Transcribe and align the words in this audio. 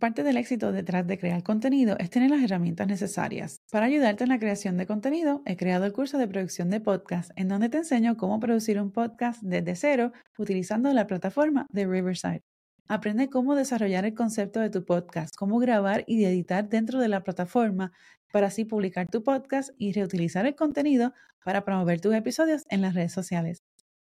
Parte 0.00 0.22
del 0.22 0.38
éxito 0.38 0.72
detrás 0.72 1.06
de 1.06 1.18
crear 1.18 1.42
contenido 1.42 1.94
es 1.98 2.08
tener 2.08 2.30
las 2.30 2.42
herramientas 2.42 2.86
necesarias. 2.86 3.60
Para 3.70 3.84
ayudarte 3.84 4.24
en 4.24 4.30
la 4.30 4.38
creación 4.38 4.78
de 4.78 4.86
contenido, 4.86 5.42
he 5.44 5.58
creado 5.58 5.84
el 5.84 5.92
curso 5.92 6.16
de 6.16 6.26
producción 6.26 6.70
de 6.70 6.80
podcast, 6.80 7.32
en 7.36 7.48
donde 7.48 7.68
te 7.68 7.76
enseño 7.76 8.16
cómo 8.16 8.40
producir 8.40 8.80
un 8.80 8.92
podcast 8.92 9.42
desde 9.42 9.76
cero 9.76 10.12
utilizando 10.38 10.90
la 10.94 11.06
plataforma 11.06 11.66
de 11.68 11.86
Riverside. 11.86 12.40
Aprende 12.88 13.28
cómo 13.28 13.54
desarrollar 13.54 14.06
el 14.06 14.14
concepto 14.14 14.60
de 14.60 14.70
tu 14.70 14.86
podcast, 14.86 15.36
cómo 15.36 15.58
grabar 15.58 16.02
y 16.06 16.24
editar 16.24 16.66
dentro 16.66 16.98
de 16.98 17.08
la 17.08 17.22
plataforma 17.22 17.92
para 18.32 18.46
así 18.46 18.64
publicar 18.64 19.06
tu 19.06 19.22
podcast 19.22 19.68
y 19.76 19.92
reutilizar 19.92 20.46
el 20.46 20.54
contenido 20.54 21.12
para 21.44 21.62
promover 21.62 22.00
tus 22.00 22.14
episodios 22.14 22.64
en 22.70 22.80
las 22.80 22.94
redes 22.94 23.12
sociales. 23.12 23.62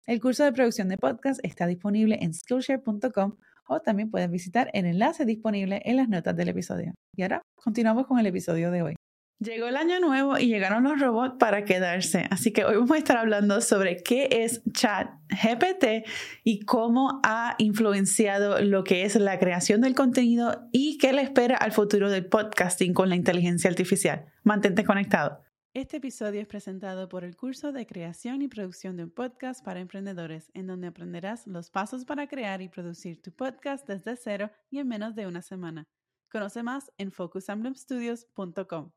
El 0.08 0.20
curso 0.20 0.44
de 0.44 0.54
producción 0.54 0.90
de 0.90 0.98
podcast 0.98 1.40
está 1.44 1.68
disponible 1.68 2.18
en 2.20 2.34
skillshare.com 2.34 3.38
o 3.68 3.80
también 3.82 4.10
puedes 4.10 4.30
visitar 4.30 4.70
el 4.74 4.86
enlace 4.86 5.26
disponible 5.26 5.82
en 5.86 5.98
las 5.98 6.10
notas 6.10 6.36
del 6.36 6.50
episodio. 6.50 6.94
Y 7.16 7.24
ahora 7.24 7.42
continuamos 7.56 8.08
con 8.08 8.20
el 8.20 8.26
episodio 8.26 8.72
de 8.72 8.82
hoy. 8.82 8.96
Llegó 9.40 9.68
el 9.68 9.76
año 9.76 10.00
nuevo 10.00 10.38
y 10.38 10.48
llegaron 10.48 10.84
los 10.84 11.00
robots 11.02 11.36
para 11.38 11.66
quedarse, 11.66 12.28
así 12.30 12.54
que 12.54 12.64
hoy 12.64 12.76
vamos 12.76 12.92
a 12.92 12.98
estar 12.98 13.18
hablando 13.18 13.60
sobre 13.60 13.98
qué 13.98 14.30
es 14.32 14.62
ChatGPT 14.72 16.08
y 16.46 16.62
cómo 16.62 17.20
ha 17.24 17.56
influenciado 17.58 18.62
lo 18.62 18.86
que 18.86 19.04
es 19.04 19.16
la 19.16 19.40
creación 19.40 19.82
del 19.82 19.96
contenido 19.96 20.70
y 20.72 20.98
qué 20.98 21.12
le 21.12 21.24
espera 21.24 21.58
al 21.58 21.74
futuro 21.74 22.10
del 22.10 22.28
podcasting 22.28 22.94
con 22.94 23.10
la 23.10 23.18
inteligencia 23.18 23.70
artificial. 23.70 24.26
Mantente 24.44 24.86
conectado. 24.86 25.42
Este 25.76 25.98
episodio 25.98 26.40
es 26.40 26.46
presentado 26.46 27.10
por 27.10 27.24
el 27.24 27.36
curso 27.36 27.72
de 27.72 27.88
creación 27.88 28.44
y 28.44 28.48
producción 28.48 28.96
de 28.96 29.06
un 29.06 29.10
podcast 29.10 29.66
para 29.66 29.80
emprendedores, 29.80 30.52
en 30.54 30.68
donde 30.68 30.86
aprenderás 30.86 31.48
los 31.48 31.72
pasos 31.72 32.06
para 32.06 32.28
crear 32.28 32.62
y 32.62 32.70
producir 32.70 33.20
tu 33.24 33.32
podcast 33.32 33.88
desde 33.88 34.16
cero 34.16 34.52
y 34.70 34.78
en 34.78 34.88
menos 34.88 35.16
de 35.16 35.26
una 35.26 35.42
semana. 35.42 35.88
Conoce 36.32 36.62
más 36.62 36.92
en 37.00 37.12
focusambloomstudios.com. 37.12 38.92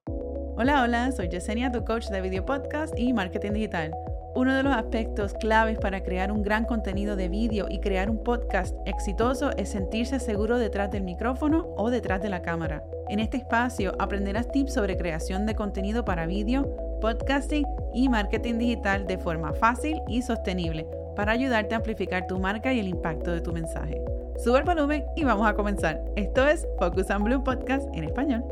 Hola, 0.59 0.83
hola, 0.83 1.13
soy 1.13 1.30
Yesenia, 1.30 1.73
tu 1.73 1.83
coach 1.83 2.09
de 2.09 2.21
video 2.21 2.45
podcast 2.45 2.93
y 2.99 3.15
marketing 3.15 3.52
digital. 3.52 3.95
Uno 4.37 4.54
de 4.54 4.62
los 4.62 4.76
aspectos 4.76 5.32
claves 5.32 5.79
para 5.79 6.02
crear 6.02 6.30
un 6.30 6.42
gran 6.42 6.66
contenido 6.66 7.16
de 7.16 7.30
vídeo 7.30 7.68
y 7.70 7.80
crear 7.80 8.10
un 8.10 8.23
podcast 8.23 8.76
exitoso 8.84 9.51
es 9.56 9.70
sentirse 9.70 10.20
seguro 10.20 10.59
detrás 10.59 10.90
del 10.90 11.04
micrófono 11.04 11.73
o 11.78 11.88
detrás 11.88 12.20
de 12.20 12.28
la 12.28 12.43
cámara. 12.43 12.84
En 13.09 13.18
este 13.18 13.38
espacio 13.38 13.95
aprenderás 13.98 14.52
tips 14.52 14.74
sobre 14.74 14.98
creación 14.98 15.46
de 15.46 15.54
contenido 15.54 16.04
para 16.04 16.26
vídeo, 16.26 16.68
podcasting 17.01 17.65
y 17.95 18.10
marketing 18.10 18.59
digital 18.59 19.06
de 19.06 19.16
forma 19.16 19.54
fácil 19.54 20.02
y 20.06 20.20
sostenible 20.20 20.87
para 21.16 21.32
ayudarte 21.32 21.74
a 21.74 21.78
amplificar 21.78 22.26
tu 22.26 22.38
marca 22.38 22.74
y 22.74 22.80
el 22.80 22.88
impacto 22.88 23.32
de 23.32 23.40
tu 23.40 23.54
mensaje. 23.54 24.02
Sube 24.37 24.59
el 24.59 24.65
volumen 24.65 25.02
y 25.16 25.24
vamos 25.24 25.48
a 25.48 25.54
comenzar. 25.54 26.04
Esto 26.15 26.46
es 26.46 26.68
Focus 26.78 27.09
on 27.09 27.24
Blue 27.24 27.43
Podcast 27.43 27.88
en 27.95 28.04
español. 28.04 28.45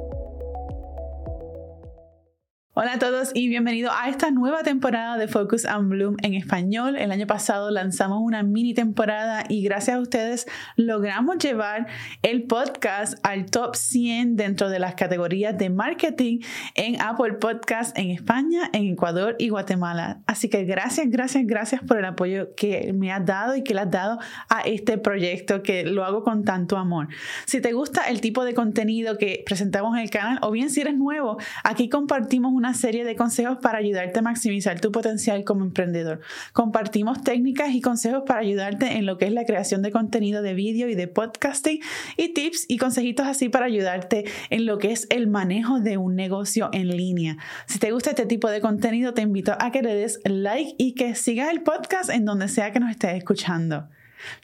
Hola 2.76 2.94
a 2.94 2.98
todos 2.98 3.30
y 3.34 3.46
bienvenidos 3.46 3.94
a 3.96 4.08
esta 4.08 4.32
nueva 4.32 4.64
temporada 4.64 5.16
de 5.16 5.28
Focus 5.28 5.64
and 5.64 5.90
Bloom 5.90 6.16
en 6.22 6.34
español. 6.34 6.96
El 6.96 7.12
año 7.12 7.24
pasado 7.24 7.70
lanzamos 7.70 8.18
una 8.20 8.42
mini 8.42 8.74
temporada 8.74 9.44
y 9.48 9.62
gracias 9.62 9.96
a 9.96 10.00
ustedes 10.00 10.48
logramos 10.74 11.38
llevar 11.38 11.86
el 12.22 12.42
podcast 12.42 13.24
al 13.24 13.48
top 13.48 13.76
100 13.76 14.34
dentro 14.34 14.70
de 14.70 14.80
las 14.80 14.96
categorías 14.96 15.56
de 15.56 15.70
marketing 15.70 16.40
en 16.74 17.00
Apple 17.00 17.34
Podcast 17.34 17.96
en 17.96 18.10
España, 18.10 18.70
en 18.72 18.86
Ecuador 18.86 19.36
y 19.38 19.50
Guatemala. 19.50 20.22
Así 20.26 20.48
que 20.48 20.64
gracias, 20.64 21.08
gracias, 21.08 21.46
gracias 21.46 21.80
por 21.80 21.98
el 21.98 22.04
apoyo 22.04 22.56
que 22.56 22.92
me 22.92 23.12
has 23.12 23.24
dado 23.24 23.54
y 23.54 23.62
que 23.62 23.74
le 23.74 23.82
has 23.82 23.90
dado 23.92 24.18
a 24.48 24.62
este 24.62 24.98
proyecto 24.98 25.62
que 25.62 25.84
lo 25.84 26.04
hago 26.04 26.24
con 26.24 26.42
tanto 26.42 26.76
amor. 26.76 27.06
Si 27.46 27.60
te 27.60 27.72
gusta 27.72 28.08
el 28.08 28.20
tipo 28.20 28.44
de 28.44 28.52
contenido 28.52 29.16
que 29.16 29.44
presentamos 29.46 29.96
en 29.96 30.02
el 30.02 30.10
canal 30.10 30.40
o 30.42 30.50
bien 30.50 30.70
si 30.70 30.80
eres 30.80 30.96
nuevo, 30.96 31.38
aquí 31.62 31.88
compartimos 31.88 32.52
una 32.52 32.63
una 32.64 32.72
serie 32.72 33.04
de 33.04 33.14
consejos 33.14 33.58
para 33.60 33.76
ayudarte 33.76 34.20
a 34.20 34.22
maximizar 34.22 34.80
tu 34.80 34.90
potencial 34.90 35.44
como 35.44 35.66
emprendedor. 35.66 36.20
Compartimos 36.54 37.22
técnicas 37.22 37.74
y 37.74 37.82
consejos 37.82 38.22
para 38.26 38.40
ayudarte 38.40 38.96
en 38.96 39.04
lo 39.04 39.18
que 39.18 39.26
es 39.26 39.32
la 39.32 39.44
creación 39.44 39.82
de 39.82 39.90
contenido 39.90 40.40
de 40.40 40.54
vídeo 40.54 40.88
y 40.88 40.94
de 40.94 41.06
podcasting 41.06 41.80
y 42.16 42.32
tips 42.32 42.64
y 42.68 42.78
consejitos 42.78 43.26
así 43.26 43.50
para 43.50 43.66
ayudarte 43.66 44.24
en 44.48 44.64
lo 44.64 44.78
que 44.78 44.92
es 44.92 45.06
el 45.10 45.26
manejo 45.26 45.80
de 45.80 45.98
un 45.98 46.16
negocio 46.16 46.70
en 46.72 46.88
línea. 46.88 47.36
Si 47.66 47.78
te 47.78 47.92
gusta 47.92 48.10
este 48.10 48.24
tipo 48.24 48.48
de 48.48 48.62
contenido, 48.62 49.12
te 49.12 49.20
invito 49.20 49.54
a 49.58 49.70
que 49.70 49.82
le 49.82 49.94
des 49.94 50.20
like 50.24 50.74
y 50.78 50.94
que 50.94 51.14
sigas 51.14 51.50
el 51.50 51.62
podcast 51.62 52.08
en 52.08 52.24
donde 52.24 52.48
sea 52.48 52.72
que 52.72 52.80
nos 52.80 52.90
estés 52.90 53.14
escuchando. 53.14 53.88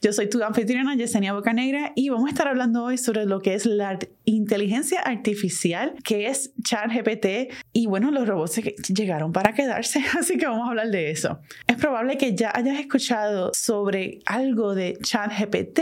Yo 0.01 0.13
soy 0.13 0.29
tu 0.29 0.43
anfitriona 0.43 0.95
Yesenia 0.95 1.33
Bocanegra 1.33 1.93
y 1.95 2.09
vamos 2.09 2.27
a 2.27 2.31
estar 2.31 2.49
hablando 2.49 2.85
hoy 2.85 2.99
sobre 2.99 3.27
lo 3.27 3.41
que 3.41 3.55
es 3.55 3.67
la 3.67 3.99
inteligencia 4.25 5.01
artificial, 5.01 5.95
que 6.05 6.29
es 6.29 6.53
ChatGPT 6.63 7.53
y 7.73 7.87
bueno, 7.87 8.11
los 8.11 8.29
robots 8.29 8.61
llegaron 8.89 9.33
para 9.33 9.53
quedarse, 9.53 10.03
así 10.19 10.37
que 10.37 10.47
vamos 10.47 10.67
a 10.67 10.71
hablar 10.71 10.89
de 10.89 11.11
eso. 11.11 11.41
Es 11.67 11.77
probable 11.77 12.17
que 12.17 12.35
ya 12.35 12.53
hayas 12.55 12.79
escuchado 12.79 13.51
sobre 13.55 14.21
algo 14.27 14.75
de 14.75 14.99
ChatGPT 15.03 15.81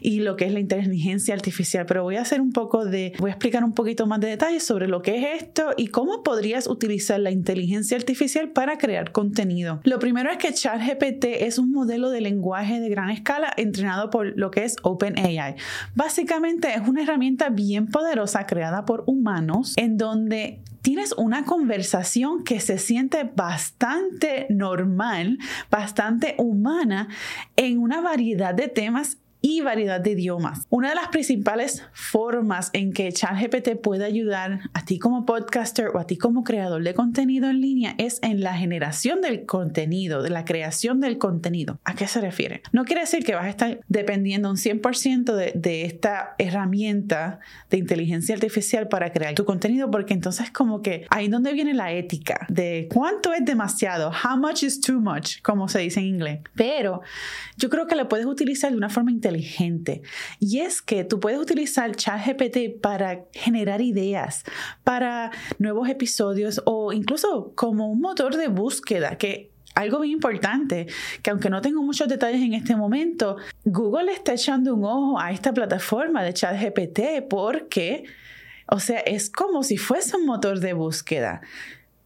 y 0.00 0.20
lo 0.20 0.36
que 0.36 0.46
es 0.46 0.52
la 0.52 0.60
inteligencia 0.60 1.34
artificial, 1.34 1.86
pero 1.86 2.02
voy 2.02 2.16
a 2.16 2.22
hacer 2.22 2.40
un 2.40 2.52
poco 2.52 2.84
de, 2.84 3.12
voy 3.18 3.30
a 3.30 3.34
explicar 3.34 3.64
un 3.64 3.74
poquito 3.74 4.06
más 4.06 4.20
de 4.20 4.28
detalles 4.28 4.64
sobre 4.64 4.88
lo 4.88 5.02
que 5.02 5.18
es 5.18 5.42
esto 5.42 5.72
y 5.76 5.88
cómo 5.88 6.22
podrías 6.22 6.66
utilizar 6.66 7.20
la 7.20 7.30
inteligencia 7.30 7.96
artificial 7.96 8.50
para 8.50 8.78
crear 8.78 9.12
contenido. 9.12 9.80
Lo 9.84 9.98
primero 9.98 10.30
es 10.30 10.38
que 10.38 10.52
ChatGPT 10.52 11.24
es 11.40 11.58
un 11.58 11.70
modelo 11.70 12.10
de 12.10 12.20
lenguaje 12.20 12.80
de 12.80 12.88
gran 12.88 13.07
escala 13.12 13.52
entrenado 13.56 14.10
por 14.10 14.38
lo 14.38 14.50
que 14.50 14.64
es 14.64 14.76
OpenAI. 14.82 15.56
Básicamente 15.94 16.74
es 16.74 16.86
una 16.86 17.02
herramienta 17.02 17.48
bien 17.48 17.86
poderosa 17.88 18.46
creada 18.46 18.84
por 18.84 19.04
humanos 19.06 19.74
en 19.76 19.96
donde 19.96 20.62
tienes 20.82 21.12
una 21.12 21.44
conversación 21.44 22.44
que 22.44 22.60
se 22.60 22.78
siente 22.78 23.30
bastante 23.36 24.46
normal, 24.50 25.38
bastante 25.70 26.34
humana 26.38 27.08
en 27.56 27.78
una 27.78 28.00
variedad 28.00 28.54
de 28.54 28.68
temas 28.68 29.18
y 29.40 29.60
variedad 29.60 30.00
de 30.00 30.10
idiomas. 30.10 30.66
Una 30.68 30.90
de 30.90 30.94
las 30.94 31.08
principales 31.08 31.84
formas 31.92 32.70
en 32.72 32.92
que 32.92 33.12
ChatGPT 33.12 33.76
puede 33.82 34.04
ayudar 34.04 34.60
a 34.74 34.84
ti 34.84 34.98
como 34.98 35.24
podcaster 35.24 35.88
o 35.88 35.98
a 35.98 36.06
ti 36.06 36.16
como 36.16 36.44
creador 36.44 36.82
de 36.82 36.94
contenido 36.94 37.48
en 37.48 37.60
línea 37.60 37.94
es 37.98 38.18
en 38.22 38.42
la 38.42 38.54
generación 38.54 39.20
del 39.20 39.46
contenido, 39.46 40.22
de 40.22 40.30
la 40.30 40.44
creación 40.44 41.00
del 41.00 41.18
contenido. 41.18 41.78
¿A 41.84 41.94
qué 41.94 42.08
se 42.08 42.20
refiere? 42.20 42.62
No 42.72 42.84
quiere 42.84 43.02
decir 43.02 43.24
que 43.24 43.34
vas 43.34 43.44
a 43.44 43.50
estar 43.50 43.80
dependiendo 43.88 44.50
un 44.50 44.56
100% 44.56 45.34
de, 45.34 45.52
de 45.54 45.84
esta 45.84 46.34
herramienta 46.38 47.40
de 47.70 47.78
inteligencia 47.78 48.34
artificial 48.34 48.88
para 48.88 49.12
crear 49.12 49.34
tu 49.34 49.44
contenido, 49.44 49.90
porque 49.90 50.14
entonces 50.14 50.50
como 50.50 50.82
que 50.82 51.06
ahí 51.10 51.28
donde 51.28 51.52
viene 51.52 51.74
la 51.74 51.92
ética 51.92 52.46
de 52.48 52.88
cuánto 52.92 53.32
es 53.32 53.44
demasiado, 53.44 54.10
how 54.10 54.36
much 54.36 54.62
is 54.62 54.80
too 54.80 55.00
much, 55.00 55.40
como 55.42 55.68
se 55.68 55.78
dice 55.78 56.00
en 56.00 56.06
inglés. 56.06 56.40
Pero 56.54 57.02
yo 57.56 57.70
creo 57.70 57.86
que 57.86 57.94
la 57.94 58.08
puedes 58.08 58.26
utilizar 58.26 58.70
de 58.70 58.76
una 58.76 58.88
forma 58.88 59.10
inteligente 59.10 59.27
Y 60.38 60.60
es 60.60 60.82
que 60.82 61.04
tú 61.04 61.20
puedes 61.20 61.38
utilizar 61.38 61.94
ChatGPT 61.94 62.80
para 62.80 63.24
generar 63.32 63.80
ideas, 63.80 64.44
para 64.84 65.30
nuevos 65.58 65.88
episodios 65.88 66.60
o 66.64 66.92
incluso 66.92 67.52
como 67.54 67.90
un 67.90 68.00
motor 68.00 68.36
de 68.36 68.48
búsqueda 68.48 69.16
que 69.16 69.50
algo 69.74 69.98
muy 69.98 70.12
importante, 70.12 70.86
que 71.22 71.30
aunque 71.30 71.50
no 71.50 71.60
tengo 71.60 71.82
muchos 71.82 72.08
detalles 72.08 72.42
en 72.42 72.54
este 72.54 72.74
momento, 72.74 73.36
Google 73.64 74.10
está 74.12 74.32
echando 74.34 74.74
un 74.74 74.84
ojo 74.84 75.20
a 75.20 75.30
esta 75.30 75.52
plataforma 75.52 76.24
de 76.24 76.34
ChatGPT 76.34 77.28
porque, 77.30 78.04
o 78.66 78.80
sea, 78.80 78.98
es 79.00 79.30
como 79.30 79.62
si 79.62 79.76
fuese 79.76 80.16
un 80.16 80.26
motor 80.26 80.58
de 80.58 80.72
búsqueda. 80.72 81.42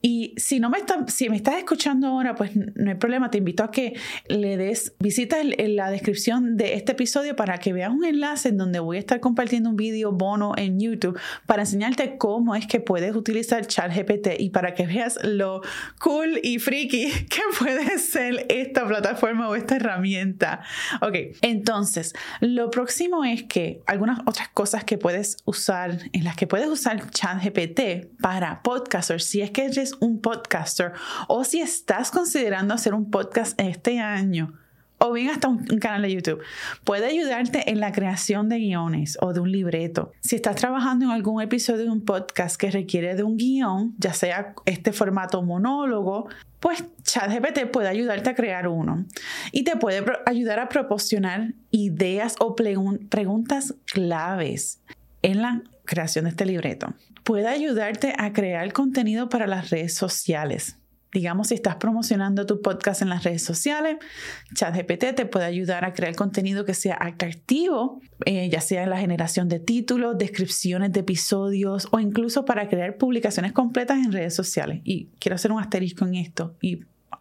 Y 0.02 0.34
si 0.36 0.58
no 0.58 0.68
me 0.68 0.78
está, 0.78 1.06
si 1.06 1.30
me 1.30 1.36
estás 1.36 1.56
escuchando 1.56 2.08
ahora, 2.08 2.34
pues 2.34 2.50
no 2.56 2.90
hay 2.90 2.96
problema, 2.96 3.30
te 3.30 3.38
invito 3.38 3.62
a 3.62 3.70
que 3.70 3.94
le 4.26 4.56
des 4.56 4.94
visita 4.98 5.40
en 5.40 5.76
la 5.76 5.92
descripción 5.92 6.56
de 6.56 6.74
este 6.74 6.92
episodio 6.92 7.36
para 7.36 7.58
que 7.58 7.72
veas 7.72 7.90
un 7.90 8.04
enlace 8.04 8.48
en 8.48 8.56
donde 8.56 8.80
voy 8.80 8.96
a 8.96 9.00
estar 9.00 9.20
compartiendo 9.20 9.70
un 9.70 9.76
vídeo 9.76 10.10
bono 10.10 10.54
en 10.56 10.80
YouTube 10.80 11.18
para 11.46 11.62
enseñarte 11.62 12.18
cómo 12.18 12.56
es 12.56 12.66
que 12.66 12.80
puedes 12.80 13.14
utilizar 13.14 13.64
ChatGPT 13.64 14.40
y 14.40 14.50
para 14.50 14.74
que 14.74 14.88
veas 14.88 15.20
lo 15.22 15.60
cool 16.00 16.40
y 16.42 16.58
freaky 16.58 17.10
que 17.30 17.40
puede 17.58 17.98
ser 17.98 18.46
esta 18.48 18.86
plataforma 18.86 19.48
o 19.48 19.54
esta 19.54 19.76
herramienta. 19.76 20.64
Ok, 21.00 21.36
entonces, 21.42 22.12
lo 22.40 22.70
próximo 22.70 23.24
es 23.24 23.44
que 23.44 23.82
algunas 23.86 24.18
otras 24.26 24.48
cosas 24.48 24.82
que 24.82 24.98
puedes 24.98 25.36
usar, 25.44 25.98
en 26.12 26.24
las 26.24 26.34
que 26.34 26.48
puedes 26.48 26.66
usar 26.66 27.08
ChatGPT 27.08 28.20
para 28.20 28.62
podcasters, 28.62 29.24
si 29.24 29.42
es 29.42 29.52
que 29.52 29.66
eres 29.66 29.91
un 30.00 30.20
podcaster 30.20 30.92
o 31.28 31.44
si 31.44 31.60
estás 31.60 32.10
considerando 32.10 32.74
hacer 32.74 32.94
un 32.94 33.10
podcast 33.10 33.58
este 33.60 33.98
año 34.00 34.52
o 35.04 35.12
bien 35.12 35.30
hasta 35.30 35.48
un, 35.48 35.64
canal 35.80 36.02
de 36.02 36.12
YouTube. 36.12 36.40
Puede 36.84 37.06
ayudarte 37.06 37.70
en 37.70 37.80
la 37.80 37.90
creación 37.90 38.48
de 38.48 38.58
guiones 38.58 39.18
o 39.20 39.32
de 39.32 39.40
un 39.40 39.50
libreto. 39.50 40.12
Si 40.20 40.36
estás 40.36 40.56
trabajando 40.56 41.06
en 41.06 41.10
algún 41.10 41.42
episodio 41.42 41.84
de 41.84 41.90
un 41.90 42.04
podcast 42.04 42.56
que 42.56 42.70
requiere 42.70 43.16
de 43.16 43.24
un 43.24 43.36
guion, 43.36 43.94
ya 43.98 44.12
sea 44.12 44.54
este 44.64 44.92
formato 44.92 45.42
monólogo, 45.42 46.28
pues 46.60 46.84
ChatGPT 47.02 47.66
puede 47.72 47.88
ayudarte 47.88 48.30
a 48.30 48.34
crear 48.36 48.68
uno 48.68 49.04
y 49.50 49.64
te 49.64 49.76
puede 49.76 50.04
ayudar 50.24 50.60
a 50.60 50.68
proporcionar 50.68 51.54
ideas 51.72 52.36
o 52.38 52.54
preguntas 52.54 53.74
claves 53.86 54.80
en 55.22 55.42
la 55.42 55.62
creación 55.84 56.26
de 56.26 56.30
este 56.30 56.46
libreto. 56.46 56.94
Puede 57.24 57.48
ayudarte 57.48 58.14
a 58.18 58.32
crear 58.32 58.72
contenido 58.72 59.28
para 59.28 59.46
las 59.46 59.70
redes 59.70 59.94
sociales. 59.94 60.78
Digamos, 61.12 61.48
si 61.48 61.54
estás 61.54 61.76
promocionando 61.76 62.46
tu 62.46 62.62
podcast 62.62 63.02
en 63.02 63.10
las 63.10 63.22
redes 63.22 63.44
sociales, 63.44 63.98
ChatGPT 64.54 65.14
te 65.14 65.26
puede 65.26 65.44
ayudar 65.44 65.84
a 65.84 65.92
crear 65.92 66.16
contenido 66.16 66.64
que 66.64 66.72
sea 66.72 66.96
atractivo, 66.98 68.00
eh, 68.24 68.48
ya 68.48 68.62
sea 68.62 68.84
en 68.84 68.90
la 68.90 68.96
generación 68.96 69.48
de 69.50 69.60
títulos, 69.60 70.16
descripciones 70.16 70.90
de 70.90 71.00
episodios 71.00 71.86
o 71.90 72.00
incluso 72.00 72.46
para 72.46 72.66
crear 72.68 72.96
publicaciones 72.96 73.52
completas 73.52 73.98
en 73.98 74.10
redes 74.10 74.34
sociales. 74.34 74.80
Y 74.84 75.10
quiero 75.20 75.34
hacer 75.34 75.52
un 75.52 75.60
asterisco 75.60 76.06
en 76.06 76.14
esto 76.14 76.56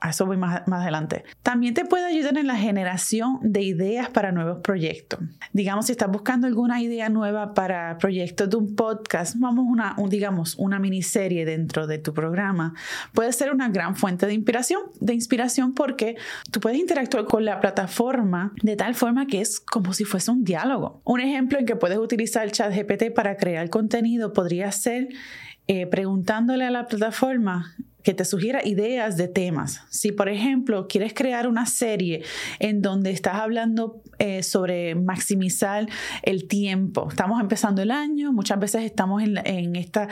a 0.01 0.09
eso 0.09 0.25
voy 0.25 0.35
más, 0.35 0.63
adelante. 0.67 1.23
También 1.43 1.75
te 1.75 1.85
puede 1.85 2.05
ayudar 2.05 2.35
en 2.37 2.47
la 2.47 2.57
generación 2.57 3.37
de 3.43 3.61
ideas 3.61 4.09
para 4.09 4.31
nuevos 4.31 4.61
proyectos. 4.61 5.19
Digamos, 5.53 5.85
si 5.85 5.91
estás 5.91 6.11
buscando 6.11 6.47
alguna 6.47 6.81
idea 6.81 7.07
nueva 7.09 7.53
para 7.53 7.99
proyectos 7.99 8.49
de 8.49 8.57
un 8.57 8.75
podcast, 8.75 9.35
vamos 9.37 9.65
una, 9.67 9.95
digamos, 10.09 10.55
una 10.57 10.79
miniserie 10.79 11.45
dentro 11.45 11.85
de 11.85 11.99
tu 11.99 12.15
programa, 12.15 12.73
puede 13.13 13.31
ser 13.31 13.53
una 13.53 13.69
gran 13.69 13.95
fuente 13.95 14.25
de 14.25 14.33
inspiración, 14.33 14.81
de 14.99 15.13
inspiración 15.13 15.73
porque 15.73 16.17
tú 16.49 16.59
puedes 16.59 16.79
interactuar 16.79 17.25
con 17.25 17.45
la 17.45 17.59
plataforma 17.59 18.53
de 18.63 18.75
tal 18.75 18.95
forma 18.95 19.27
que 19.27 19.39
es 19.39 19.59
como 19.59 19.93
si 19.93 20.03
fuese 20.03 20.31
un 20.31 20.43
diálogo. 20.43 21.01
Un 21.05 21.19
ejemplo 21.19 21.59
en 21.59 21.67
que 21.67 21.75
puedes 21.75 21.99
utilizar 21.99 22.43
el 22.43 22.51
chat 22.51 22.73
GPT 22.73 23.13
para 23.13 23.37
crear 23.37 23.69
contenido 23.69 24.33
podría 24.33 24.71
ser 24.71 25.09
eh, 25.67 25.85
preguntándole 25.85 26.65
a 26.65 26.71
la 26.71 26.87
plataforma 26.87 27.75
que 28.03 28.13
te 28.13 28.25
sugiera 28.25 28.65
ideas 28.65 29.17
de 29.17 29.27
temas. 29.27 29.81
Si, 29.89 30.11
por 30.11 30.29
ejemplo, 30.29 30.87
quieres 30.87 31.13
crear 31.13 31.47
una 31.47 31.65
serie 31.65 32.23
en 32.59 32.81
donde 32.81 33.11
estás 33.11 33.35
hablando 33.35 34.01
eh, 34.19 34.43
sobre 34.43 34.95
maximizar 34.95 35.87
el 36.23 36.47
tiempo, 36.47 37.07
estamos 37.09 37.41
empezando 37.41 37.81
el 37.81 37.91
año, 37.91 38.33
muchas 38.33 38.59
veces 38.59 38.83
estamos 38.83 39.21
en, 39.23 39.75
esta, 39.75 40.07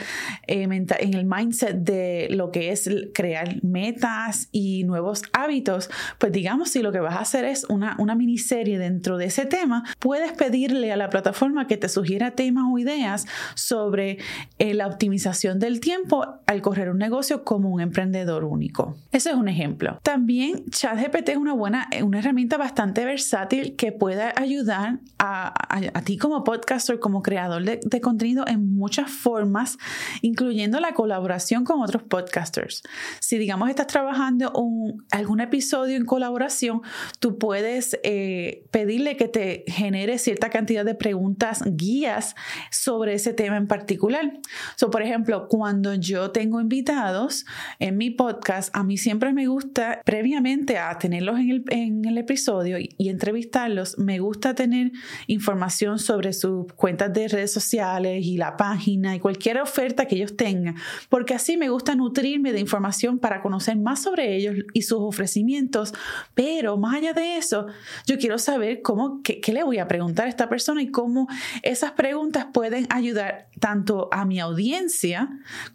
eh, 0.46 0.62
en 0.62 1.14
el 1.14 1.24
mindset 1.24 1.76
de 1.76 2.28
lo 2.30 2.50
que 2.50 2.72
es 2.72 2.88
crear 3.14 3.62
metas 3.62 4.48
y 4.52 4.84
nuevos 4.84 5.22
hábitos, 5.32 5.90
pues 6.18 6.32
digamos, 6.32 6.70
si 6.70 6.82
lo 6.82 6.92
que 6.92 7.00
vas 7.00 7.16
a 7.16 7.20
hacer 7.20 7.44
es 7.44 7.64
una, 7.64 7.96
una 7.98 8.14
miniserie 8.14 8.78
dentro 8.78 9.16
de 9.16 9.26
ese 9.26 9.46
tema, 9.46 9.84
puedes 9.98 10.32
pedirle 10.32 10.92
a 10.92 10.96
la 10.96 11.10
plataforma 11.10 11.66
que 11.66 11.76
te 11.76 11.88
sugiera 11.88 12.32
temas 12.32 12.64
o 12.72 12.78
ideas 12.78 13.26
sobre 13.54 14.18
eh, 14.58 14.74
la 14.74 14.86
optimización 14.86 15.58
del 15.58 15.80
tiempo 15.80 16.40
al 16.46 16.62
correr 16.62 16.90
un 16.90 16.98
negocio 16.98 17.44
como 17.44 17.70
un 17.70 17.79
emprendedor 17.80 18.44
único. 18.44 18.96
Ese 19.12 19.30
es 19.30 19.36
un 19.36 19.48
ejemplo. 19.48 19.98
También 20.02 20.64
ChatGPT 20.70 21.30
es 21.30 21.36
una 21.36 21.52
buena, 21.52 21.88
una 22.02 22.18
herramienta 22.18 22.56
bastante 22.56 23.04
versátil 23.04 23.76
que 23.76 23.92
puede 23.92 24.32
ayudar 24.36 25.00
a, 25.18 26.02
ti 26.04 26.16
como 26.16 26.44
podcaster, 26.44 26.98
como 26.98 27.22
creador 27.22 27.62
de, 27.64 28.00
contenido 28.00 28.44
en 28.46 28.74
muchas 28.74 29.10
formas, 29.10 29.76
incluyendo 30.22 30.80
la 30.80 30.94
colaboración 30.94 31.64
con 31.64 31.82
otros 31.82 32.02
podcasters. 32.02 32.82
Si 33.20 33.38
digamos 33.38 33.68
estás 33.68 33.86
trabajando 33.86 34.52
un, 34.52 35.04
algún 35.10 35.40
episodio 35.40 35.96
en 35.96 36.04
colaboración, 36.04 36.82
tú 37.18 37.38
puedes 37.38 37.98
eh, 38.02 38.64
pedirle 38.70 39.16
que 39.16 39.28
te 39.28 39.64
genere 39.66 40.18
cierta 40.18 40.50
cantidad 40.50 40.84
de 40.84 40.94
preguntas, 40.94 41.62
guías 41.66 42.34
sobre 42.70 43.14
ese 43.14 43.32
tema 43.32 43.56
en 43.56 43.66
particular. 43.66 44.32
So, 44.76 44.90
por 44.90 45.02
ejemplo, 45.02 45.46
cuando 45.48 45.94
yo 45.94 46.30
tengo 46.30 46.60
invitados, 46.60 47.44
en 47.78 47.96
mi 47.96 48.10
podcast, 48.10 48.74
a 48.76 48.82
mí 48.82 48.96
siempre 48.96 49.32
me 49.32 49.46
gusta, 49.46 50.00
previamente 50.04 50.78
a 50.78 50.98
tenerlos 50.98 51.38
en 51.38 52.04
el, 52.04 52.18
episodio 52.18 52.78
y, 52.78 53.08
entrevistarlos, 53.08 53.98
me 53.98 54.18
gusta 54.18 54.54
tener 54.54 54.92
información 55.26 55.98
sobre 55.98 56.32
sus 56.32 56.72
cuentas 56.74 57.12
de 57.12 57.28
redes 57.28 57.52
sociales 57.52 58.24
y 58.24 58.36
la 58.36 58.56
página 58.56 59.16
y 59.16 59.20
cualquier 59.20 59.60
oferta 59.60 60.06
que 60.06 60.16
ellos 60.16 60.36
tengan, 60.36 60.76
porque 61.08 61.34
así 61.34 61.56
me 61.56 61.68
gusta 61.68 61.94
nutrirme 61.94 62.52
de 62.52 62.60
información 62.60 63.18
para 63.18 63.42
conocer 63.42 63.76
más 63.78 64.02
sobre 64.02 64.36
ellos 64.36 64.56
y 64.74 64.82
sus 64.82 64.98
ofrecimientos, 65.00 65.94
pero 66.34 66.76
más 66.76 66.96
allá 66.96 67.12
de 67.12 67.36
eso, 67.36 67.66
yo 68.06 68.18
quiero 68.18 68.38
saber 68.38 68.82
cómo, 68.82 69.22
qué, 69.22 69.40
qué 69.40 69.52
le 69.52 69.62
voy 69.62 69.78
a 69.78 69.88
preguntar 69.88 70.26
a 70.26 70.28
esta 70.28 70.48
persona 70.48 70.82
y 70.82 70.90
cómo 70.90 71.28
esas 71.62 71.92
preguntas 71.92 72.46
pueden 72.52 72.86
ayudar 72.90 73.48
tanto 73.58 74.08
a 74.12 74.24
mi 74.24 74.40
audiencia 74.40 75.28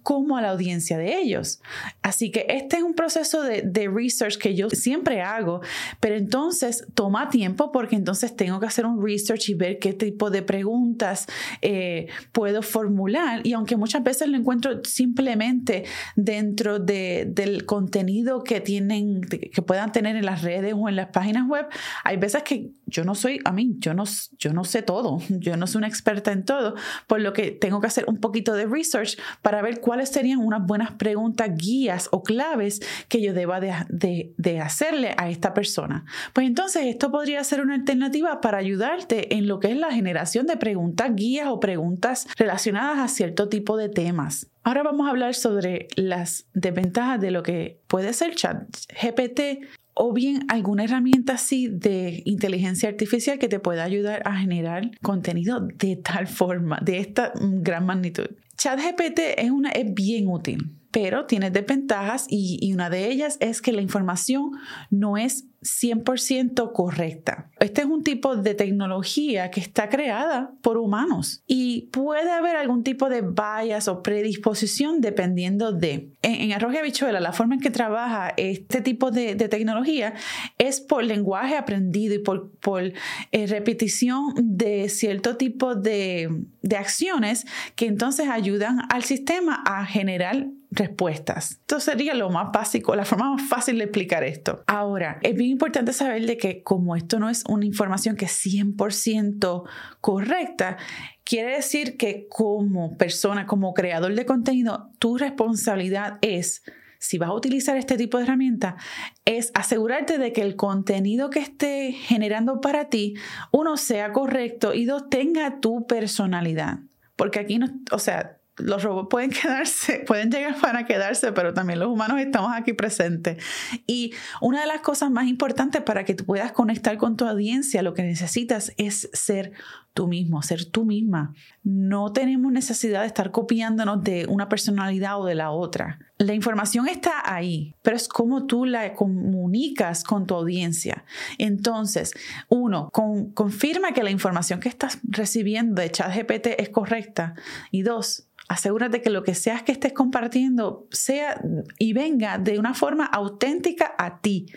como 0.04 0.38
a 0.38 0.42
la 0.42 0.50
audiencia 0.50 0.98
de 0.98 1.18
ellos. 1.20 1.62
Así 2.02 2.32
que 2.32 2.46
este 2.50 2.78
es 2.78 2.84
un 2.84 2.94
proceso 2.94 3.44
de, 3.44 3.90
research 3.94 4.38
que 4.38 4.56
yo 4.56 4.70
siempre 4.70 5.22
hago, 5.22 5.62
pero 6.00 6.16
entonces 6.16 6.86
toma 6.96 7.30
tiempo 7.30 7.72
porque 7.72 7.96
entonces 7.96 8.36
tengo 8.36 8.60
que 8.60 8.66
hacer 8.66 8.86
un 8.86 9.04
research 9.04 9.50
y 9.50 9.54
ver 9.54 9.80
qué 9.80 9.94
tipo 9.94 10.30
de 10.30 10.42
preguntas 10.42 11.28
eh, 11.62 12.08
puedo 12.32 12.62
formular. 12.62 13.46
Y 13.46 13.54
aunque 13.54 13.76
muchas 13.76 14.04
veces 14.04 14.28
lo 14.28 14.38
encuentro 14.38 14.82
simplemente 14.84 15.86
dentro 16.16 16.80
del 16.80 17.66
contenido 17.66 18.44
que 18.44 18.60
tienen, 18.62 19.22
que 19.22 19.62
puedan 19.62 19.92
tener 19.92 20.16
en 20.16 20.26
las 20.26 20.42
redes 20.42 20.74
o 20.76 20.90
en 20.90 20.96
las 20.96 21.08
páginas 21.08 21.48
web, 21.48 21.68
hay 22.04 22.18
veces 22.18 22.44
que 22.44 22.72
yo 22.86 23.04
no 23.04 23.16
soy, 23.16 23.40
a 23.46 23.52
mí, 23.52 23.76
yo 23.80 23.94
no, 23.94 24.04
yo 24.38 24.54
no 24.54 24.64
sé 24.64 24.82
todo, 24.82 25.20
yo 25.30 25.58
no 25.58 25.68
soy 25.68 25.80
una 25.80 25.88
experta 25.88 26.32
en 26.32 26.44
todo, 26.44 26.76
por 27.08 27.22
lo 27.22 27.34
que 27.34 27.52
tengo 27.52 27.82
que 27.82 27.88
hacer 27.88 28.06
un 28.08 28.18
poquito 28.18 28.54
de 28.54 28.66
research 28.66 29.18
para 29.42 29.62
ver 29.62 29.80
cuáles 29.80 30.10
serían 30.10 30.40
unas 30.40 30.66
buenas 30.66 30.92
preguntas 30.92 31.50
guías 31.76 32.10
o 32.12 32.24
claves 32.24 32.82
que 33.08 33.22
yo 33.22 33.34
deba 33.34 33.60
de, 33.60 34.62
hacerle 34.62 35.14
a 35.18 35.30
esta 35.30 35.54
persona. 35.54 36.06
Pues 36.34 36.48
entonces 36.48 36.86
esto 36.86 37.12
podría 37.12 37.44
ser 37.44 37.62
una 37.62 37.76
alternativa 37.76 38.42
para 38.42 38.58
ayudarte 38.58 39.36
en 39.36 39.48
lo 39.48 39.60
que 39.60 39.72
es 39.72 39.78
la 39.78 39.92
generación 39.92 40.48
de 40.48 40.58
preguntas 40.58 41.12
guías 41.16 41.48
o 41.48 41.60
preguntas 41.60 42.28
relacionadas 42.38 43.00
a 43.00 43.08
cierto 43.08 43.50
tipo 43.50 43.78
de 43.78 43.90
temas. 43.90 44.48
Ahora 44.64 44.84
vamos 44.84 45.08
a 45.08 45.12
hablar 45.12 45.36
sobre 45.36 45.88
las 45.96 46.48
desventajas 46.54 47.22
de 47.22 47.32
lo 47.32 47.44
que 47.44 47.82
puede 47.88 48.14
ser 48.14 48.36
chat 48.36 48.58
GPT 49.02 49.68
o 49.94 50.14
bien 50.14 50.46
alguna 50.50 50.84
herramienta 50.84 51.34
así 51.34 51.68
de 51.68 52.22
inteligencia 52.26 52.90
artificial 52.90 53.40
que 53.40 53.48
te 53.48 53.60
pueda 53.60 53.84
ayudar 53.84 54.22
a 54.26 54.36
generar 54.38 54.92
contenido 55.02 55.62
de 55.62 55.96
tal 55.96 56.28
forma, 56.28 56.80
de 56.82 57.00
esta 57.00 57.32
gran 57.40 57.86
magnitud. 57.86 58.28
ChatGPT 58.58 59.20
es, 59.38 59.52
una, 59.52 59.70
es 59.70 59.94
bien 59.94 60.28
útil 60.28 60.76
pero 60.96 61.26
tiene 61.26 61.52
desventajas 61.52 62.26
y, 62.30 62.72
una 62.72 62.90
de 62.90 63.12
ellas 63.12 63.36
es 63.42 63.62
que 63.62 63.74
la 63.74 63.82
información 63.82 64.52
no 64.90 65.18
es 65.18 65.44
100% 65.62 66.72
correcta. 66.72 67.50
Este 67.60 67.82
es 67.82 67.88
un 67.88 68.02
tipo 68.02 68.38
de 68.38 68.54
tecnología 68.54 69.52
que 69.52 69.60
está 69.60 69.90
creada 69.90 70.54
por 70.62 70.78
humanos 70.78 71.44
y 71.48 71.90
puede 71.92 72.32
haber 72.32 72.56
algún 72.56 72.84
tipo 72.84 73.10
de 73.10 73.22
bias 73.22 73.90
o 73.90 74.04
predisposición 74.04 75.02
dependiendo 75.02 75.74
de. 75.74 76.14
En, 76.22 76.54
Arroz 76.54 76.74
y 76.74 76.78
Habichuela, 76.78 77.20
la 77.20 77.34
forma 77.34 77.56
en 77.56 77.62
que 77.62 77.72
trabaja 77.72 78.34
este 78.38 78.80
tipo 78.80 79.12
de, 79.12 79.36
tecnología 79.36 80.14
es 80.58 80.80
por 80.80 81.04
lenguaje 81.04 81.58
aprendido 81.58 82.16
y 82.16 82.20
por, 82.20 82.52
por 82.60 82.84
eh, 82.84 83.48
repetición 83.48 84.34
de 84.42 84.88
cierto 84.88 85.36
tipo 85.36 85.76
de, 85.76 86.30
de 86.62 86.78
acciones 86.78 87.46
que 87.76 87.88
entonces 87.88 88.30
ayudan 88.30 88.80
al 88.90 89.04
sistema 89.04 89.62
a 89.66 89.86
generar 89.86 90.48
respuestas. 90.76 91.52
Esto 91.52 91.80
sería 91.80 92.14
lo 92.14 92.30
más 92.30 92.52
básico, 92.52 92.96
la 92.96 93.06
forma 93.06 93.32
más 93.36 93.48
fácil 93.48 93.78
de 93.78 93.86
explicar 93.86 94.24
esto. 94.24 94.64
Ahora, 94.68 95.20
es 95.22 95.36
bien 95.36 95.52
importante 95.52 95.94
saber 95.94 96.26
de 96.26 96.38
que 96.38 96.64
como 96.64 96.96
esto 96.96 97.20
no 97.20 97.30
es 97.30 97.44
una 97.48 97.66
información 97.66 98.16
que 98.16 98.26
es 98.26 98.46
100% 98.46 99.64
correcta, 100.02 100.78
quiere 101.24 101.56
decir 101.56 101.98
que 101.98 102.28
como 102.30 102.98
persona, 102.98 103.48
como 103.48 103.74
creador 103.74 104.14
de 104.14 104.26
contenido, 104.26 104.92
tu 105.00 105.18
responsabilidad 105.18 106.20
es 106.22 106.64
si 107.06 107.18
vas 107.18 107.30
a 107.30 107.34
utilizar 107.34 107.78
este 107.78 107.98
tipo 107.98 108.18
de 108.18 108.24
herramienta, 108.24 108.78
es 109.26 109.52
asegurarte 109.54 110.18
de 110.18 110.34
que 110.34 110.42
el 110.42 110.56
contenido 110.56 111.30
que 111.30 111.40
esté 111.40 111.92
generando 111.92 112.62
para 112.62 112.90
ti, 112.90 113.16
uno, 113.52 113.78
sea 113.78 114.12
correcto 114.12 114.74
y 114.74 114.86
dos, 114.86 115.10
tenga 115.10 115.60
tu 115.60 115.86
personalidad. 115.86 116.80
Porque 117.16 117.40
aquí 117.40 117.60
no, 117.60 117.68
o 117.92 118.00
sea, 118.00 118.38
los 118.58 118.84
robots 118.84 119.08
pueden 119.10 119.30
quedarse, 119.42 120.04
pueden 120.08 120.32
llegar 120.32 120.60
para 120.60 120.86
quedarse, 120.86 121.32
pero 121.32 121.54
también 121.54 121.80
los 121.80 121.90
humanos 121.90 122.20
estamos 122.20 122.52
aquí 122.54 122.74
presentes. 122.74 123.44
Y 123.88 124.14
una 124.42 124.62
de 124.62 124.68
las 124.68 124.82
cosas 124.82 125.12
más 125.12 125.28
importantes 125.28 125.82
para 125.82 126.06
que 126.06 126.16
tú 126.16 126.26
puedas 126.26 126.52
conectar 126.52 126.98
con 126.98 127.18
tu 127.18 127.26
audiencia, 127.26 127.82
lo 127.82 127.94
que 127.94 128.04
necesitas 128.04 128.72
es 128.78 129.10
ser 129.14 129.54
tú 129.94 130.08
mismo, 130.08 130.42
ser 130.42 130.66
tú 130.66 130.86
misma. 130.86 131.34
No 131.64 132.12
tenemos 132.12 132.52
necesidad 132.52 133.02
de 133.02 133.08
estar 133.08 133.32
copiándonos 133.32 134.04
de 134.04 134.28
una 134.28 134.50
personalidad 134.50 135.20
o 135.20 135.26
de 135.26 135.36
la 135.36 135.52
otra. 135.52 136.00
La 136.18 136.34
información 136.34 136.88
está 136.88 137.24
ahí, 137.26 137.76
pero 137.82 137.96
es 137.96 138.08
como 138.08 138.46
tú 138.46 138.66
la 138.66 138.94
comunicas 138.94 140.04
con 140.04 140.28
tu 140.28 140.36
audiencia. 140.36 141.06
Entonces, 141.38 142.14
uno, 142.50 142.90
confirma 142.92 143.94
que 143.94 144.04
la 144.04 144.12
información 144.12 144.60
que 144.60 144.70
estás 144.70 145.00
recibiendo 145.04 145.82
de 145.82 145.92
ChatGPT 145.92 146.48
es 146.58 146.70
correcta. 146.70 147.36
Y 147.72 147.82
dos, 147.84 148.28
asegúrate 148.48 149.02
que 149.02 149.10
lo 149.10 149.24
que 149.24 149.36
seas 149.36 149.64
que 149.64 149.72
estés 149.72 149.94
compartiendo 149.94 150.88
sea 150.92 151.42
y 151.80 151.94
venga 151.94 152.38
de 152.38 152.60
una 152.60 152.74
forma 152.74 153.06
auténtica 153.06 153.94
a 153.98 154.22
ti, 154.22 154.48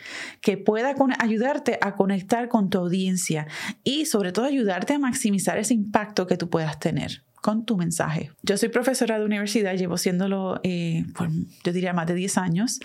que 0.40 0.59
pueda 0.59 0.95
ayudarte 1.18 1.78
a 1.80 1.95
conectar 1.95 2.49
con 2.49 2.71
tu 2.71 2.78
audiencia 2.78 3.47
y 3.85 4.07
sobre 4.07 4.33
todo 4.33 4.47
ayudarte 4.47 4.95
a 4.95 4.99
maximizar 4.99 5.59
ese 5.59 5.75
impacto 5.75 6.26
que 6.26 6.37
tú 6.37 6.50
puedas 6.50 6.78
tener 6.78 7.27
con 7.42 7.64
tu 7.64 7.76
mensaje. 7.76 8.30
Yo 8.42 8.57
soy 8.57 8.68
profesora 8.68 9.18
de 9.18 9.25
universidad, 9.25 9.75
llevo 9.75 9.97
siéndolo 9.97 10.61
eh, 10.62 11.04
por, 11.16 11.28
yo 11.64 11.73
diría, 11.73 11.92
más 11.92 12.07
de 12.07 12.14
10 12.14 12.38
años. 12.38 12.80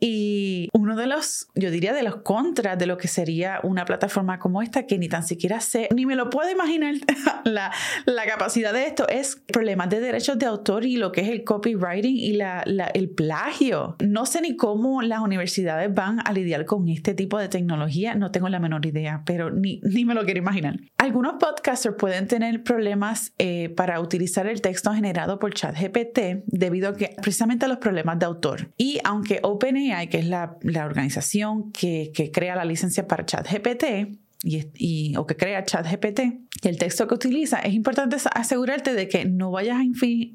Y 0.00 0.68
uno 0.72 0.96
de 0.96 1.06
los, 1.06 1.48
yo 1.54 1.70
diría, 1.70 1.92
de 1.92 2.02
los 2.02 2.16
contras 2.16 2.78
de 2.78 2.86
lo 2.86 2.96
que 2.96 3.08
sería 3.08 3.60
una 3.62 3.84
plataforma 3.84 4.38
como 4.38 4.62
esta, 4.62 4.86
que 4.86 4.98
ni 4.98 5.08
tan 5.08 5.26
siquiera 5.26 5.60
sé, 5.60 5.88
ni 5.94 6.06
me 6.06 6.16
lo 6.16 6.30
puedo 6.30 6.50
imaginar 6.50 6.94
la, 7.44 7.72
la 8.04 8.26
capacidad 8.26 8.72
de 8.72 8.86
esto, 8.86 9.08
es 9.08 9.36
problemas 9.46 9.90
de 9.90 10.00
derechos 10.00 10.38
de 10.38 10.46
autor 10.46 10.84
y 10.84 10.96
lo 10.96 11.12
que 11.12 11.22
es 11.22 11.28
el 11.28 11.44
copywriting 11.44 12.16
y 12.16 12.32
la, 12.32 12.62
el 12.94 13.10
plagio. 13.10 13.96
No 14.04 14.26
sé 14.26 14.40
ni 14.40 14.56
cómo 14.56 15.02
las 15.02 15.20
universidades 15.20 15.92
van 15.92 16.20
a 16.24 16.32
lidiar 16.32 16.64
con 16.64 16.88
este 16.88 17.14
tipo 17.14 17.38
de 17.38 17.48
tecnología, 17.48 18.14
no 18.14 18.30
tengo 18.30 18.48
la 18.48 18.60
menor 18.60 18.84
idea, 18.86 19.22
pero 19.24 19.50
ni, 19.50 19.80
ni 19.82 20.04
me 20.04 20.14
lo 20.14 20.24
quiero 20.24 20.38
imaginar. 20.38 20.78
Algunos 20.98 21.34
podcasters 21.34 21.96
pueden 21.96 22.26
tener 22.26 22.62
problemas 22.62 23.32
eh, 23.38 23.70
para 23.70 23.95
utilizar 24.00 24.46
el 24.46 24.60
texto 24.60 24.92
generado 24.92 25.38
por 25.38 25.54
ChatGPT 25.54 26.44
debido 26.46 26.90
a 26.90 26.96
que 26.96 27.16
precisamente 27.20 27.64
a 27.64 27.68
los 27.68 27.78
problemas 27.78 28.18
de 28.18 28.26
autor. 28.26 28.72
Y 28.76 28.98
aunque 29.04 29.40
OpenAI, 29.42 30.08
que 30.08 30.18
es 30.18 30.26
la, 30.26 30.56
la 30.62 30.84
organización 30.84 31.72
que, 31.72 32.10
que 32.14 32.30
crea 32.30 32.56
la 32.56 32.64
licencia 32.64 33.06
para 33.06 33.24
ChatGPT, 33.24 34.18
y, 34.46 34.70
y, 34.74 35.16
o 35.16 35.26
que 35.26 35.36
crea 35.36 35.64
ChatGPT, 35.64 36.20
el 36.62 36.78
texto 36.78 37.06
que 37.06 37.14
utiliza, 37.14 37.58
es 37.58 37.74
importante 37.74 38.16
asegurarte 38.32 38.94
de 38.94 39.08
que 39.08 39.24
no 39.24 39.50
vayas 39.50 39.78
a 39.78 39.84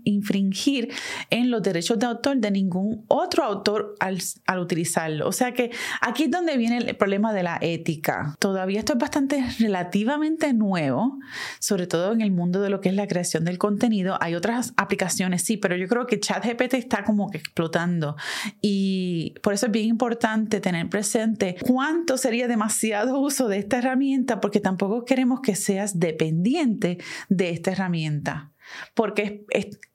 infringir 0.04 0.94
en 1.30 1.50
los 1.50 1.64
derechos 1.64 1.98
de 1.98 2.06
autor 2.06 2.38
de 2.38 2.52
ningún 2.52 3.06
otro 3.08 3.44
autor 3.44 3.96
al, 4.00 4.20
al, 4.46 4.60
utilizarlo. 4.60 5.28
O 5.28 5.32
sea 5.32 5.54
que 5.54 5.72
aquí 6.02 6.24
es 6.24 6.32
donde 6.32 6.58
viene 6.58 6.78
el 6.78 6.96
problema 6.96 7.34
de 7.34 7.44
la 7.44 7.58
ética. 7.62 8.36
Todavía 8.40 8.80
esto 8.80 8.94
es 8.94 9.00
bastante 9.00 9.44
relativamente 9.60 10.54
nuevo, 10.54 11.18
sobre 11.60 11.88
todo 11.88 12.12
en 12.12 12.22
el 12.22 12.32
mundo 12.32 12.62
de 12.62 12.70
lo 12.70 12.82
que 12.82 12.90
es 12.90 12.96
la 12.96 13.08
creación 13.08 13.46
del 13.46 13.58
contenido. 13.58 14.18
Hay 14.22 14.36
otras 14.36 14.74
aplicaciones, 14.78 15.44
sí, 15.44 15.58
pero 15.58 15.76
yo 15.76 15.88
creo 15.88 16.06
que 16.06 16.20
ChatGPT 16.20 16.74
está 16.76 17.04
como 17.04 17.30
que 17.30 17.38
explotando 17.38 18.16
y 18.62 19.36
por 19.42 19.54
eso 19.54 19.68
es 19.68 19.72
bien 19.72 19.88
importante 19.88 20.60
tener 20.60 20.90
presente 20.90 21.56
cuánto 21.66 22.18
sería 22.18 22.48
demasiado 22.48 23.20
uso 23.20 23.48
de 23.48 23.58
esta 23.58 23.78
herramienta 23.78 24.01
porque 24.40 24.60
tampoco 24.60 25.04
queremos 25.06 25.42
que 25.42 25.56
seas 25.56 26.00
de 26.00 26.12
dependiente 26.12 26.98
de 27.30 27.50
esta 27.50 27.72
herramienta. 27.72 28.52
Porque 28.94 29.46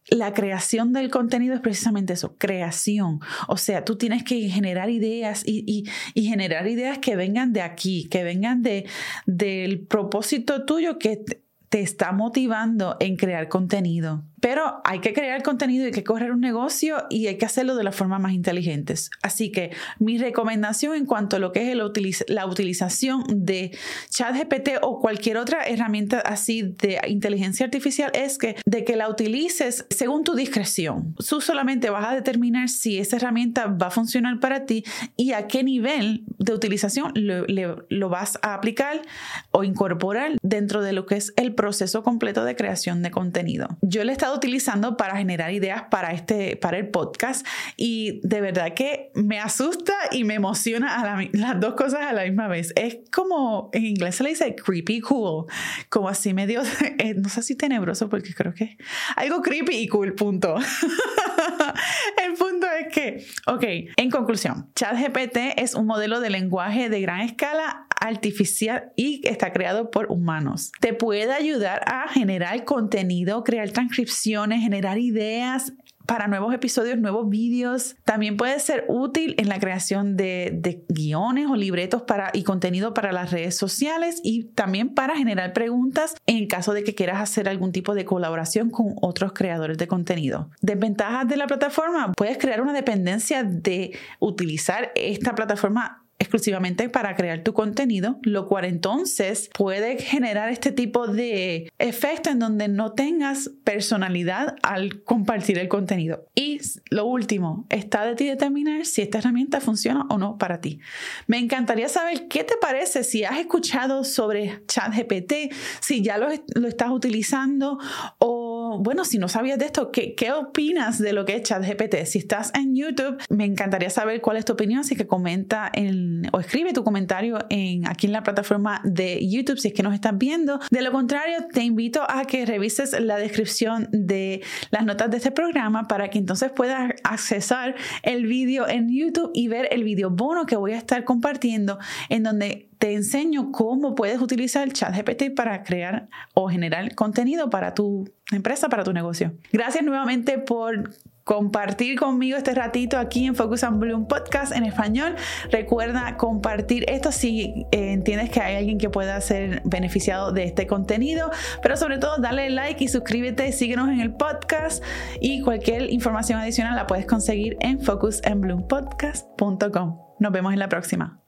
la 0.08 0.32
creación 0.34 0.92
del 0.92 1.10
contenido 1.10 1.54
es 1.54 1.60
precisamente 1.60 2.12
eso, 2.12 2.36
creación. 2.36 3.20
O 3.48 3.56
sea, 3.56 3.84
tú 3.84 3.96
tienes 3.96 4.22
que 4.22 4.48
generar 4.48 4.90
ideas 4.90 5.42
y, 5.46 5.84
generar 6.14 6.66
ideas 6.66 6.98
que 6.98 7.16
vengan 7.16 7.52
de 7.52 7.62
aquí, 7.62 8.08
que 8.08 8.24
vengan 8.24 8.62
de, 8.62 8.86
del 9.26 9.80
propósito 9.86 10.64
tuyo 10.64 10.98
que 10.98 11.24
te 11.68 11.80
está 11.80 12.12
motivando 12.12 12.96
en 13.00 13.16
crear 13.16 13.48
contenido. 13.48 14.24
Pero 14.46 14.80
hay 14.84 15.00
que 15.00 15.12
crear 15.12 15.42
contenido, 15.42 15.86
hay 15.86 15.90
que 15.90 16.04
correr 16.04 16.30
un 16.30 16.40
negocio 16.40 16.98
y 17.10 17.26
hay 17.26 17.36
que 17.36 17.44
hacerlo 17.44 17.74
de 17.74 17.82
la 17.82 17.90
forma 17.90 18.20
más 18.20 18.30
inteligente. 18.30 18.94
Así 19.20 19.50
que 19.50 19.72
mi 19.98 20.18
recomendación 20.18 20.94
en 20.94 21.04
cuanto 21.04 21.34
a 21.34 21.38
lo 21.40 21.50
que 21.50 21.72
es 21.72 22.24
la 22.28 22.46
utilización 22.46 23.24
de 23.28 23.76
ChatGPT 24.08 24.68
o 24.82 25.00
cualquier 25.00 25.38
otra 25.38 25.64
herramienta 25.64 26.20
así 26.20 26.62
de 26.62 27.00
inteligencia 27.08 27.66
artificial 27.66 28.12
es 28.14 28.38
que 28.38 28.54
de 28.64 28.84
que 28.84 28.94
la 28.94 29.08
utilices 29.08 29.84
según 29.90 30.22
tu 30.22 30.36
discreción. 30.36 31.16
Tú 31.28 31.40
solamente 31.40 31.90
vas 31.90 32.06
a 32.06 32.14
determinar 32.14 32.68
si 32.68 33.00
esa 33.00 33.16
herramienta 33.16 33.66
va 33.66 33.88
a 33.88 33.90
funcionar 33.90 34.38
para 34.38 34.64
ti 34.64 34.84
y 35.16 35.32
a 35.32 35.48
qué 35.48 35.64
nivel 35.64 36.22
de 36.38 36.52
utilización 36.54 37.10
lo, 37.16 37.46
lo 37.88 38.08
vas 38.08 38.38
a 38.42 38.54
aplicar 38.54 39.02
o 39.50 39.64
incorporar 39.64 40.36
dentro 40.40 40.82
de 40.82 40.92
lo 40.92 41.04
que 41.04 41.16
es 41.16 41.32
el 41.34 41.52
proceso 41.52 42.04
completo 42.04 42.44
de 42.44 42.54
creación 42.54 43.02
de 43.02 43.10
contenido. 43.10 43.76
Yo 43.82 44.04
le 44.04 44.12
utilizando 44.36 44.96
para 44.96 45.16
generar 45.16 45.52
ideas 45.52 45.84
para, 45.90 46.12
este, 46.12 46.56
para 46.56 46.78
el 46.78 46.88
podcast 46.88 47.46
y 47.76 48.20
de 48.22 48.40
verdad 48.40 48.74
que 48.74 49.10
me 49.14 49.40
asusta 49.40 49.94
y 50.12 50.24
me 50.24 50.34
emociona 50.34 51.00
a 51.00 51.28
las 51.32 51.60
dos 51.60 51.74
cosas 51.74 52.02
a 52.02 52.12
la 52.12 52.24
misma 52.24 52.48
vez. 52.48 52.72
Es 52.76 52.98
como, 53.12 53.70
en 53.72 53.84
inglés 53.84 54.16
se 54.16 54.24
le 54.24 54.30
dice 54.30 54.54
creepy 54.54 55.00
cool, 55.00 55.46
como 55.88 56.08
así 56.08 56.34
medio, 56.34 56.62
eh, 56.98 57.14
no 57.14 57.28
sé 57.28 57.42
si 57.42 57.56
tenebroso 57.56 58.08
porque 58.08 58.34
creo 58.34 58.54
que 58.54 58.76
algo 59.16 59.42
creepy 59.42 59.76
y 59.76 59.88
cool, 59.88 60.14
punto. 60.14 60.56
el 62.26 62.34
punto 62.34 62.66
es 62.80 62.92
que, 62.92 63.26
ok, 63.46 63.64
en 63.96 64.10
conclusión, 64.10 64.70
ChatGPT 64.74 65.36
es 65.56 65.74
un 65.74 65.86
modelo 65.86 66.20
de 66.20 66.30
lenguaje 66.30 66.88
de 66.88 67.00
gran 67.00 67.20
escala 67.20 67.86
artificial 68.06 68.92
y 68.96 69.26
está 69.26 69.52
creado 69.52 69.90
por 69.90 70.10
humanos. 70.10 70.72
Te 70.80 70.92
puede 70.92 71.32
ayudar 71.32 71.82
a 71.86 72.08
generar 72.08 72.64
contenido, 72.64 73.44
crear 73.44 73.70
transcripciones, 73.70 74.60
generar 74.60 74.98
ideas 74.98 75.72
para 76.06 76.28
nuevos 76.28 76.54
episodios, 76.54 76.98
nuevos 76.98 77.28
vídeos. 77.28 77.96
También 78.04 78.36
puede 78.36 78.58
ser 78.60 78.84
útil 78.88 79.34
en 79.38 79.48
la 79.48 79.58
creación 79.58 80.16
de, 80.16 80.84
guiones 80.88 81.46
o 81.50 81.56
libretos 81.56 82.02
para, 82.02 82.30
y 82.32 82.44
contenido 82.44 82.94
para 82.94 83.12
las 83.12 83.32
redes 83.32 83.56
sociales 83.56 84.20
y 84.22 84.44
también 84.44 84.94
para 84.94 85.16
generar 85.16 85.52
preguntas 85.52 86.14
en 86.26 86.46
caso 86.46 86.72
de 86.72 86.84
que 86.84 86.94
quieras 86.94 87.20
hacer 87.20 87.48
algún 87.48 87.72
tipo 87.72 87.94
de 87.94 88.04
colaboración 88.04 88.70
con 88.70 88.94
otros 89.02 89.32
creadores 89.32 89.78
de 89.78 89.88
contenido. 89.88 90.50
Desventajas 90.60 91.28
de 91.28 91.36
la 91.36 91.46
plataforma. 91.46 92.12
Puedes 92.12 92.38
crear 92.38 92.62
una 92.62 92.72
dependencia 92.72 93.42
de 93.42 93.98
utilizar 94.20 94.92
esta 94.94 95.34
plataforma 95.34 96.05
exclusivamente 96.18 96.88
para 96.88 97.14
crear 97.14 97.42
tu 97.42 97.52
contenido, 97.52 98.18
lo 98.22 98.46
cual 98.46 98.64
entonces 98.64 99.50
puede 99.52 99.98
generar 99.98 100.50
este 100.50 100.72
tipo 100.72 101.06
de 101.06 101.70
efecto 101.78 102.30
en 102.30 102.38
donde 102.38 102.68
no 102.68 102.92
tengas 102.92 103.50
personalidad 103.64 104.56
al 104.62 105.02
compartir 105.02 105.58
el 105.58 105.68
contenido. 105.68 106.26
Y 106.34 106.60
lo 106.90 107.06
último, 107.06 107.66
está 107.68 108.04
de 108.04 108.14
ti 108.14 108.26
determinar 108.26 108.86
si 108.86 109.02
esta 109.02 109.18
herramienta 109.18 109.60
funciona 109.60 110.06
o 110.08 110.18
no 110.18 110.38
para 110.38 110.60
ti. 110.60 110.80
Me 111.26 111.38
encantaría 111.38 111.88
saber 111.88 112.28
qué 112.28 112.44
te 112.44 112.56
parece 112.56 113.04
si 113.04 113.24
has 113.24 113.38
escuchado 113.38 114.04
sobre 114.04 114.62
ChatGPT, 114.66 115.52
si 115.80 116.02
ya 116.02 116.18
lo, 116.18 116.28
lo 116.54 116.68
estás 116.68 116.90
utilizando 116.90 117.78
o 118.18 118.45
bueno, 118.78 119.04
si 119.04 119.18
no 119.18 119.28
sabías 119.28 119.58
de 119.58 119.66
esto, 119.66 119.90
¿qué, 119.90 120.14
¿qué, 120.14 120.32
opinas 120.32 120.98
de 120.98 121.12
lo 121.12 121.24
que 121.24 121.36
es 121.36 121.42
ChatGPT? 121.42 122.04
Si 122.04 122.18
estás 122.18 122.52
en 122.54 122.74
YouTube, 122.74 123.18
me 123.30 123.44
encantaría 123.44 123.90
saber 123.90 124.20
cuál 124.20 124.36
es 124.36 124.44
tu 124.44 124.52
opinión, 124.52 124.80
así 124.80 124.96
que 124.96 125.06
comenta 125.06 125.70
en, 125.72 126.28
o 126.32 126.40
escribe 126.40 126.72
tu 126.72 126.84
comentario 126.84 127.38
en, 127.50 127.86
aquí 127.86 128.06
en 128.06 128.12
la 128.12 128.22
plataforma 128.22 128.80
de 128.84 129.26
YouTube 129.26 129.58
si 129.58 129.68
es 129.68 129.74
que 129.74 129.82
nos 129.82 129.94
estás 129.94 130.16
viendo. 130.16 130.60
De 130.70 130.82
lo 130.82 130.92
contrario, 130.92 131.46
te 131.52 131.62
invito 131.62 132.02
a 132.08 132.24
que 132.24 132.44
revises 132.46 132.98
la 133.00 133.18
descripción 133.18 133.88
de 133.92 134.42
las 134.70 134.84
notas 134.84 135.10
de 135.10 135.18
este 135.18 135.30
programa 135.30 135.88
para 135.88 136.08
que 136.08 136.18
entonces 136.18 136.50
puedas 136.50 136.92
accesar 137.04 137.74
el 138.02 138.26
vídeo 138.26 138.68
en 138.68 138.88
YouTube 138.88 139.30
y 139.34 139.48
ver 139.48 139.68
el 139.70 139.84
vídeo 139.84 140.10
bono 140.10 140.46
que 140.46 140.56
voy 140.56 140.72
a 140.72 140.78
estar 140.78 141.04
compartiendo 141.04 141.78
en 142.08 142.22
donde 142.22 142.68
te 142.78 142.94
enseño 142.94 143.52
cómo 143.52 143.94
puedes 143.94 144.20
utilizar 144.20 144.64
el 144.64 144.72
chat 144.72 144.94
GPT 144.94 145.34
para 145.34 145.62
crear 145.62 146.08
o 146.34 146.48
generar 146.48 146.94
contenido 146.94 147.50
para 147.50 147.74
tu 147.74 148.10
empresa, 148.32 148.68
para 148.68 148.84
tu 148.84 148.92
negocio. 148.92 149.32
Gracias 149.52 149.84
nuevamente 149.84 150.38
por 150.38 150.90
compartir 151.26 151.98
conmigo 151.98 152.36
este 152.36 152.54
ratito 152.54 152.98
aquí 152.98 153.26
en 153.26 153.34
Focus 153.34 153.64
on 153.64 153.80
Bloom 153.80 154.06
Podcast 154.06 154.54
en 154.54 154.64
español. 154.64 155.16
Recuerda 155.50 156.16
compartir 156.16 156.84
esto 156.88 157.10
si 157.10 157.66
eh, 157.72 157.92
entiendes 157.92 158.30
que 158.30 158.40
hay 158.40 158.54
alguien 158.54 158.78
que 158.78 158.90
pueda 158.90 159.20
ser 159.20 159.60
beneficiado 159.64 160.30
de 160.30 160.44
este 160.44 160.68
contenido, 160.68 161.32
pero 161.62 161.76
sobre 161.76 161.98
todo 161.98 162.18
dale 162.18 162.48
like 162.50 162.84
y 162.84 162.88
suscríbete, 162.88 163.50
síguenos 163.50 163.88
en 163.88 163.98
el 164.00 164.14
podcast 164.14 164.84
y 165.20 165.42
cualquier 165.42 165.92
información 165.92 166.38
adicional 166.38 166.76
la 166.76 166.86
puedes 166.86 167.06
conseguir 167.06 167.56
en 167.58 167.80
focusandbloompodcast.com. 167.80 169.98
Nos 170.20 170.32
vemos 170.32 170.52
en 170.52 170.60
la 170.60 170.68
próxima. 170.68 171.25